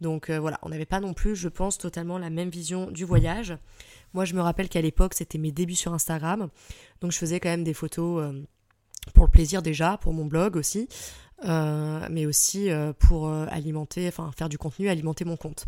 [0.01, 3.57] Donc voilà, on n'avait pas non plus, je pense, totalement la même vision du voyage.
[4.15, 6.49] Moi, je me rappelle qu'à l'époque, c'était mes débuts sur Instagram.
[7.01, 8.35] Donc je faisais quand même des photos
[9.15, 10.89] pour le plaisir déjà, pour mon blog aussi,
[11.45, 15.67] mais aussi pour alimenter, enfin faire du contenu, alimenter mon compte.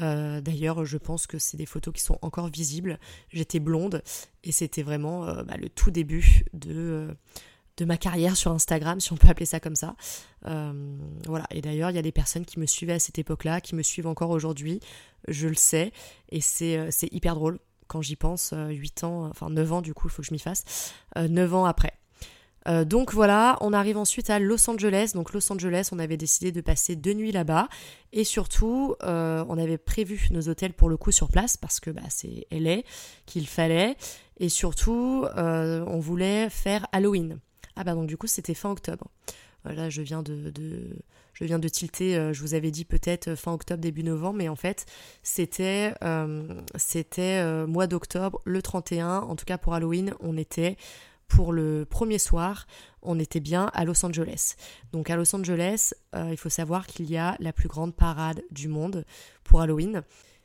[0.00, 2.98] Euh, d'ailleurs, je pense que c'est des photos qui sont encore visibles.
[3.30, 4.02] J'étais blonde
[4.44, 7.14] et c'était vraiment euh, bah, le tout début de, euh,
[7.76, 9.94] de ma carrière sur Instagram, si on peut appeler ça comme ça.
[10.44, 11.46] voilà.
[11.50, 13.82] Et d'ailleurs, il y a des personnes qui me suivaient à cette époque-là, qui me
[13.82, 14.80] suivent encore aujourd'hui.
[15.28, 15.92] Je le sais
[16.30, 20.10] et c'est hyper drôle quand j'y pense, 8 ans, enfin 9 ans du coup, il
[20.10, 21.92] faut que je m'y fasse, 9 ans après.
[22.68, 25.12] Euh, donc voilà, on arrive ensuite à Los Angeles.
[25.14, 27.68] Donc Los Angeles, on avait décidé de passer deux nuits là-bas.
[28.12, 31.90] Et surtout, euh, on avait prévu nos hôtels pour le coup sur place parce que
[31.90, 32.82] bah, c'est LA
[33.26, 33.96] qu'il fallait.
[34.38, 37.38] Et surtout, euh, on voulait faire Halloween.
[37.76, 39.08] Ah bah donc du coup, c'était fin octobre.
[39.64, 40.52] Voilà, je viens de,
[41.34, 44.86] je tilter, je vous avais dit peut-être fin octobre, début novembre, mais en fait,
[45.22, 45.94] c'était
[47.68, 50.76] mois d'octobre, le 31, en tout cas pour Halloween, on était
[51.32, 52.66] pour le premier soir,
[53.00, 54.54] on était bien à Los Angeles.
[54.92, 58.42] Donc à Los Angeles, euh, il faut savoir qu'il y a la plus grande parade
[58.50, 59.06] du monde
[59.42, 60.02] pour Halloween.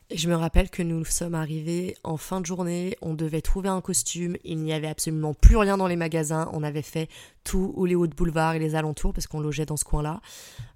[0.10, 3.68] Et je me rappelle que nous sommes arrivés en fin de journée, on devait trouver
[3.68, 7.10] un costume, il n'y avait absolument plus rien dans les magasins, on avait fait
[7.44, 10.22] tout Hollywood Boulevard et les alentours parce qu'on logeait dans ce coin-là.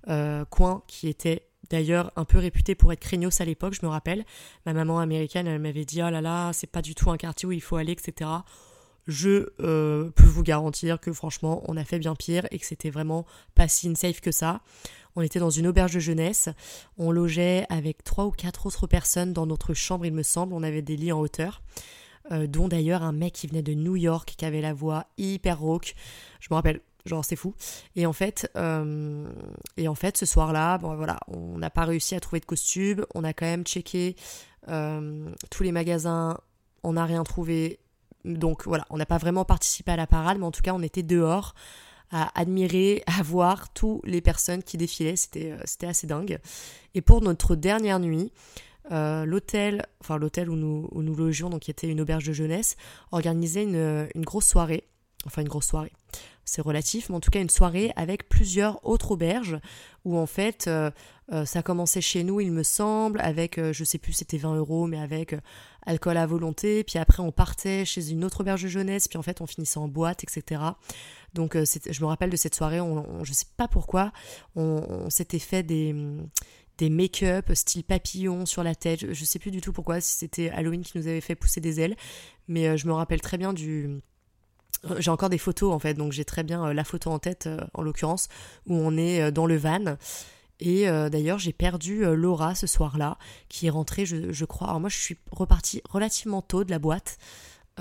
[0.10, 3.90] Euh, coin qui était d'ailleurs un peu réputé pour être craignos à l'époque, je me
[3.90, 4.26] rappelle.
[4.66, 7.48] Ma maman américaine, elle m'avait dit, oh là là, c'est pas du tout un quartier
[7.48, 8.30] où il faut aller, etc
[9.08, 12.90] je euh, peux vous garantir que franchement, on a fait bien pire et que c'était
[12.90, 14.62] vraiment pas si safe que ça.
[15.16, 16.50] On était dans une auberge de jeunesse,
[16.98, 20.64] on logeait avec trois ou quatre autres personnes dans notre chambre, il me semble, on
[20.64, 21.62] avait des lits en hauteur.
[22.32, 25.60] Euh, dont d'ailleurs un mec qui venait de New York, qui avait la voix hyper
[25.60, 25.96] rauque.
[26.40, 27.56] Je me rappelle, genre c'est fou.
[27.96, 29.28] Et en fait, euh,
[29.76, 33.06] et en fait, ce soir-là, bon voilà, on n'a pas réussi à trouver de costume.
[33.16, 34.16] On a quand même checké
[34.68, 36.38] tous les magasins,
[36.84, 37.81] on n'a rien trouvé.
[38.26, 40.82] Donc voilà, on n'a pas vraiment participé à la parade, mais en tout cas, on
[40.82, 41.54] était dehors
[42.12, 45.16] à admirer, à voir toutes les personnes qui défilaient.
[45.16, 46.40] C'était, euh, c'était assez dingue.
[46.94, 48.32] Et pour notre dernière nuit,
[48.92, 52.34] euh, l'hôtel, enfin l'hôtel où nous, où nous logions, donc qui était une auberge de
[52.34, 52.76] jeunesse,
[53.12, 54.86] organisait une, une grosse soirée.
[55.26, 55.94] Enfin, une grosse soirée.
[56.46, 59.60] C'est relatif, mais en tout cas une soirée avec plusieurs autres auberges
[60.04, 60.90] où en fait euh,
[61.46, 65.00] ça commençait chez nous, il me semble, avec, je sais plus, c'était 20 euros, mais
[65.00, 65.36] avec
[65.86, 69.22] alcool à volonté, puis après on partait chez une autre auberge de jeunesse, puis en
[69.22, 70.62] fait on finissait en boîte, etc.
[71.34, 74.12] Donc euh, je me rappelle de cette soirée, on, je sais pas pourquoi,
[74.56, 75.96] on, s'était fait des,
[76.78, 80.50] des make-up style papillon sur la tête, je, sais plus du tout pourquoi, si c'était
[80.50, 81.96] Halloween qui nous avait fait pousser des ailes,
[82.48, 84.02] mais euh, je me rappelle très bien du...
[84.90, 87.50] Euh, j'ai encore des photos en fait, donc j'ai très bien la photo en tête
[87.74, 88.30] en l'occurrence,
[88.68, 89.98] où on est dans le van.
[90.62, 93.18] Et euh, d'ailleurs, j'ai perdu euh, Laura ce soir-là,
[93.50, 94.68] qui est rentrée, je, crois.
[94.68, 97.18] Alors moi, je suis repartie relativement tôt de la boîte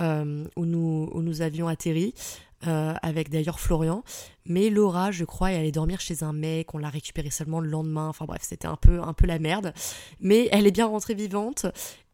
[0.01, 2.14] euh, où, nous, où nous avions atterri.
[2.62, 4.03] avec d'ailleurs Florian.
[4.47, 7.69] Mais Laura, je crois, elle allait dormir chez un mec, on l'a récupérée seulement le
[7.69, 9.73] lendemain, enfin bref, c'était un peu, un peu la merde.
[10.21, 11.64] Mais elle est bien rentrée vivante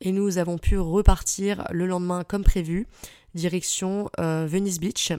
[0.01, 2.87] et nous avons pu repartir le lendemain comme prévu,
[3.35, 5.13] direction Venice Beach.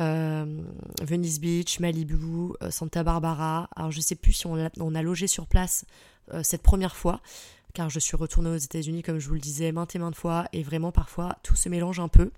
[0.00, 0.62] Euh,
[1.02, 3.68] Venice Beach, Malibu, euh, Santa Barbara.
[3.74, 5.84] Alors je sais plus si on a, logé sur place
[6.32, 7.20] euh, cette première fois,
[7.74, 10.46] car je suis retournée aux États-Unis comme je vous le disais maintes et maintes fois,
[10.52, 12.30] et vraiment parfois tout se mélange un peu,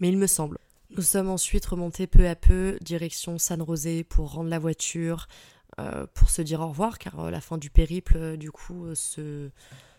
[0.00, 0.58] mais il me semble.
[0.96, 5.28] Nous sommes ensuite remontés peu à peu direction San José pour rendre la voiture,
[6.14, 9.50] pour se dire au revoir, car la fin du périple du coup se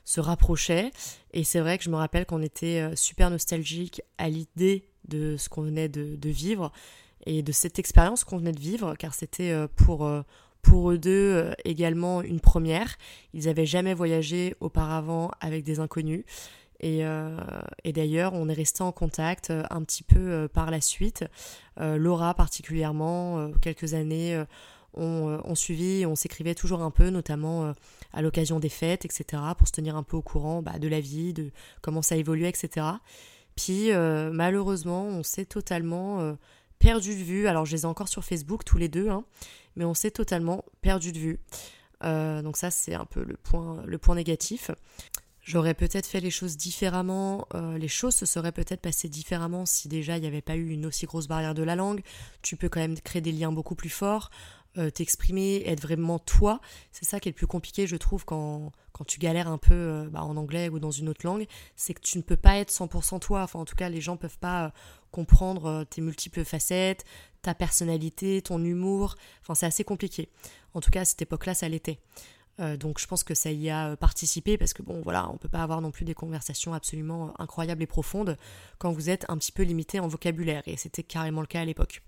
[0.09, 0.89] se rapprochait.
[1.33, 5.49] Et c'est vrai que je me rappelle qu'on était super nostalgique à l'idée de ce
[5.49, 6.71] qu'on venait de, vivre
[7.25, 10.21] et de cette expérience qu'on venait de vivre, car c'était euh, pour, euh,
[10.63, 12.97] pour eux deux euh, également une première.
[13.33, 16.23] Ils n'avaient jamais voyagé auparavant avec des inconnus.
[16.81, 17.01] Et,
[17.83, 21.25] et d'ailleurs, on est resté en contact un petit peu par la suite.
[21.75, 24.41] Laura particulièrement, quelques années
[24.93, 27.73] ont on suivi, on s'écrivait toujours un peu, notamment
[28.13, 30.99] à l'occasion des fêtes, etc., pour se tenir un peu au courant bah, de la
[30.99, 32.85] vie, de comment ça évoluait, etc.
[33.59, 36.33] Puis euh, malheureusement, on s'est totalement euh,
[36.79, 37.47] perdu de vue.
[37.47, 39.25] Alors je les ai encore sur Facebook tous les deux, hein,
[39.75, 41.39] mais on s'est totalement perdu de vue.
[42.05, 44.71] Euh, donc ça c'est un peu le point, le point négatif.
[45.41, 50.15] J'aurais peut-être fait les choses différemment, les choses se seraient peut-être passées différemment si déjà
[50.15, 52.01] il n'y avait pas eu une aussi grosse barrière de la langue.
[52.43, 54.29] Tu peux quand même créer des liens beaucoup plus forts.
[54.79, 56.61] Euh, t'exprimer, être vraiment toi.
[56.93, 59.73] C'est ça qui est le plus compliqué, je trouve, quand, quand tu galères un peu
[59.73, 62.57] euh, bah, en anglais ou dans une autre langue, c'est que tu ne peux pas
[62.57, 63.43] être 100% toi.
[63.43, 64.69] Enfin, en tout cas, les gens peuvent pas euh,
[65.11, 67.03] comprendre tes multiples facettes,
[67.41, 69.15] ta personnalité, ton humour.
[69.41, 70.29] Enfin, c'est assez compliqué.
[70.73, 71.99] En tout cas, à cette époque-là, ça l'était.
[72.77, 75.63] donc je pense que ça y a participé parce que bon voilà, on peut pas
[75.63, 78.37] avoir non plus des conversations absolument incroyables et profondes
[78.77, 81.65] quand vous êtes un petit peu limité en vocabulaire et c'était carrément le cas à
[81.65, 82.01] l'époque.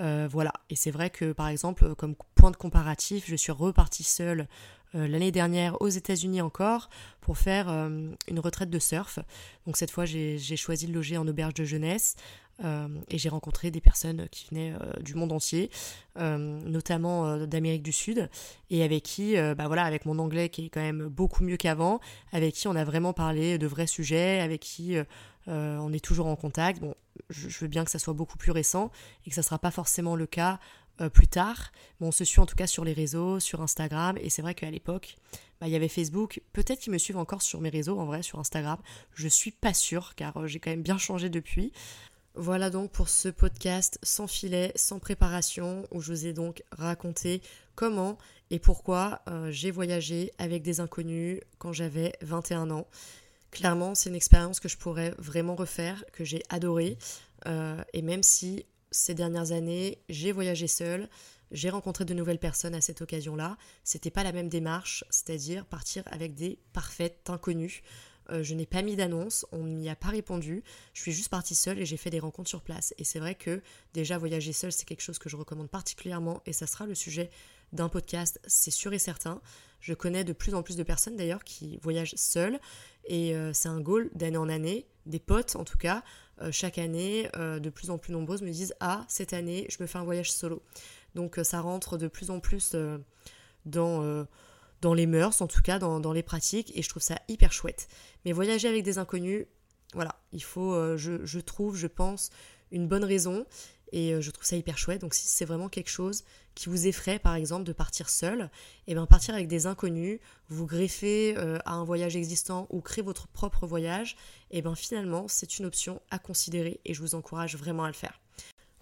[0.00, 4.02] Euh, voilà, et c'est vrai que par exemple, comme point de comparatif, je suis repartie
[4.02, 4.48] seule
[4.94, 9.18] euh, l'année dernière aux États-Unis encore pour faire euh, une retraite de surf.
[9.66, 12.16] Donc cette fois, j'ai choisi de loger en auberge de jeunesse.
[13.08, 15.70] et j'ai rencontré des personnes qui venaient du monde entier,
[16.16, 18.30] notamment d'Amérique du Sud,
[18.70, 21.98] et avec qui, bah voilà, avec mon anglais qui est quand même beaucoup mieux qu'avant,
[22.30, 24.96] avec qui on a vraiment parlé de vrais sujets, avec qui
[25.46, 26.80] on est toujours en contact.
[26.80, 26.94] Bon,
[27.30, 28.90] je, veux bien que ça soit beaucoup plus récent
[29.26, 30.58] et que ça ne sera pas forcément le cas
[31.00, 31.72] euh, plus tard.
[32.00, 34.70] on se suit en tout cas sur les réseaux, sur Instagram, et c'est vrai qu'à
[34.70, 35.16] l'époque,
[35.60, 36.40] bah, il y avait Facebook.
[36.52, 38.78] Peut-être qu'ils me suivent encore sur mes réseaux, en vrai, sur Instagram.
[39.14, 41.72] Je suis pas sûre, car euh, j'ai quand même bien changé depuis.
[42.36, 47.42] Voilà donc pour ce podcast sans filet, sans préparation, où je vous ai donc raconté
[47.74, 48.18] comment
[48.50, 52.86] et pourquoi euh, j'ai voyagé avec des inconnus quand j'avais 21 ans.
[53.54, 56.98] Clairement, c'est une expérience que je pourrais vraiment refaire, que j'ai adorée.
[57.46, 61.08] et même si ces dernières années, j'ai voyagé seule,
[61.50, 63.56] j'ai rencontré de nouvelles personnes à cette occasion-là.
[63.82, 67.82] C'était pas la même démarche, c'est-à-dire partir avec des parfaites inconnues.
[68.30, 70.62] Euh, je n'ai pas mis d'annonce, on n'y a pas répondu.
[70.94, 72.94] Je suis juste partie seule et j'ai fait des rencontres sur place.
[72.98, 73.62] Et c'est vrai que
[73.92, 77.30] déjà voyager seule, c'est quelque chose que je recommande particulièrement et ça sera le sujet
[77.72, 79.40] d'un podcast, c'est sûr et certain.
[79.80, 82.58] Je connais de plus en plus de personnes d'ailleurs qui voyagent seules
[83.06, 86.02] et euh, c'est un goal d'année en année, des potes en tout cas,
[86.40, 89.76] euh, chaque année, euh, de plus en plus nombreuses me disent Ah, cette année, je
[89.80, 90.62] me fais un voyage solo.
[91.14, 92.74] Donc ça rentre de plus en plus
[93.66, 94.26] dans,
[94.94, 97.88] les mœurs, en tout cas dans, les pratiques, et je trouve ça hyper chouette.
[98.24, 99.46] Mais voyager avec des inconnus,
[99.92, 102.30] voilà, il faut, je trouve, je pense,
[102.72, 103.46] une bonne raison.
[103.94, 105.00] Et euh, je trouve ça hyper chouette.
[105.00, 106.24] Donc si c'est vraiment quelque chose
[106.56, 110.18] qui vous effraie, par exemple, de partir seul, et eh bien partir avec des inconnus,
[110.48, 114.16] vous greffer euh, à un voyage existant ou créer votre propre voyage,
[114.50, 117.88] et eh bien finalement c'est une option à considérer et je vous encourage vraiment à
[117.88, 118.20] le faire.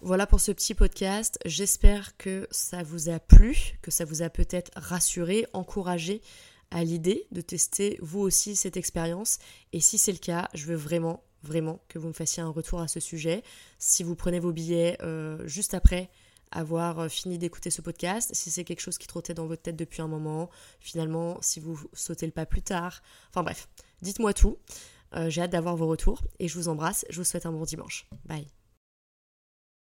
[0.01, 1.37] Voilà pour ce petit podcast.
[1.45, 6.21] J'espère que ça vous a plu, que ça vous a peut-être rassuré, encouragé
[6.71, 9.37] à l'idée de tester vous aussi cette expérience.
[9.73, 12.79] Et si c'est le cas, je veux vraiment vraiment que vous me fassiez un retour
[12.79, 13.43] à ce sujet.
[13.79, 16.09] Si vous prenez vos billets euh, juste après
[16.51, 19.75] avoir euh, fini d'écouter ce podcast, si c'est quelque chose qui trottait dans votre tête
[19.75, 23.01] depuis un moment, finalement, si vous sautez le pas plus tard.
[23.29, 23.67] Enfin bref,
[24.01, 24.57] dites-moi tout.
[25.15, 27.05] Euh, j'ai hâte d'avoir vos retours et je vous embrasse.
[27.09, 28.07] Je vous souhaite un bon dimanche.
[28.25, 28.47] Bye.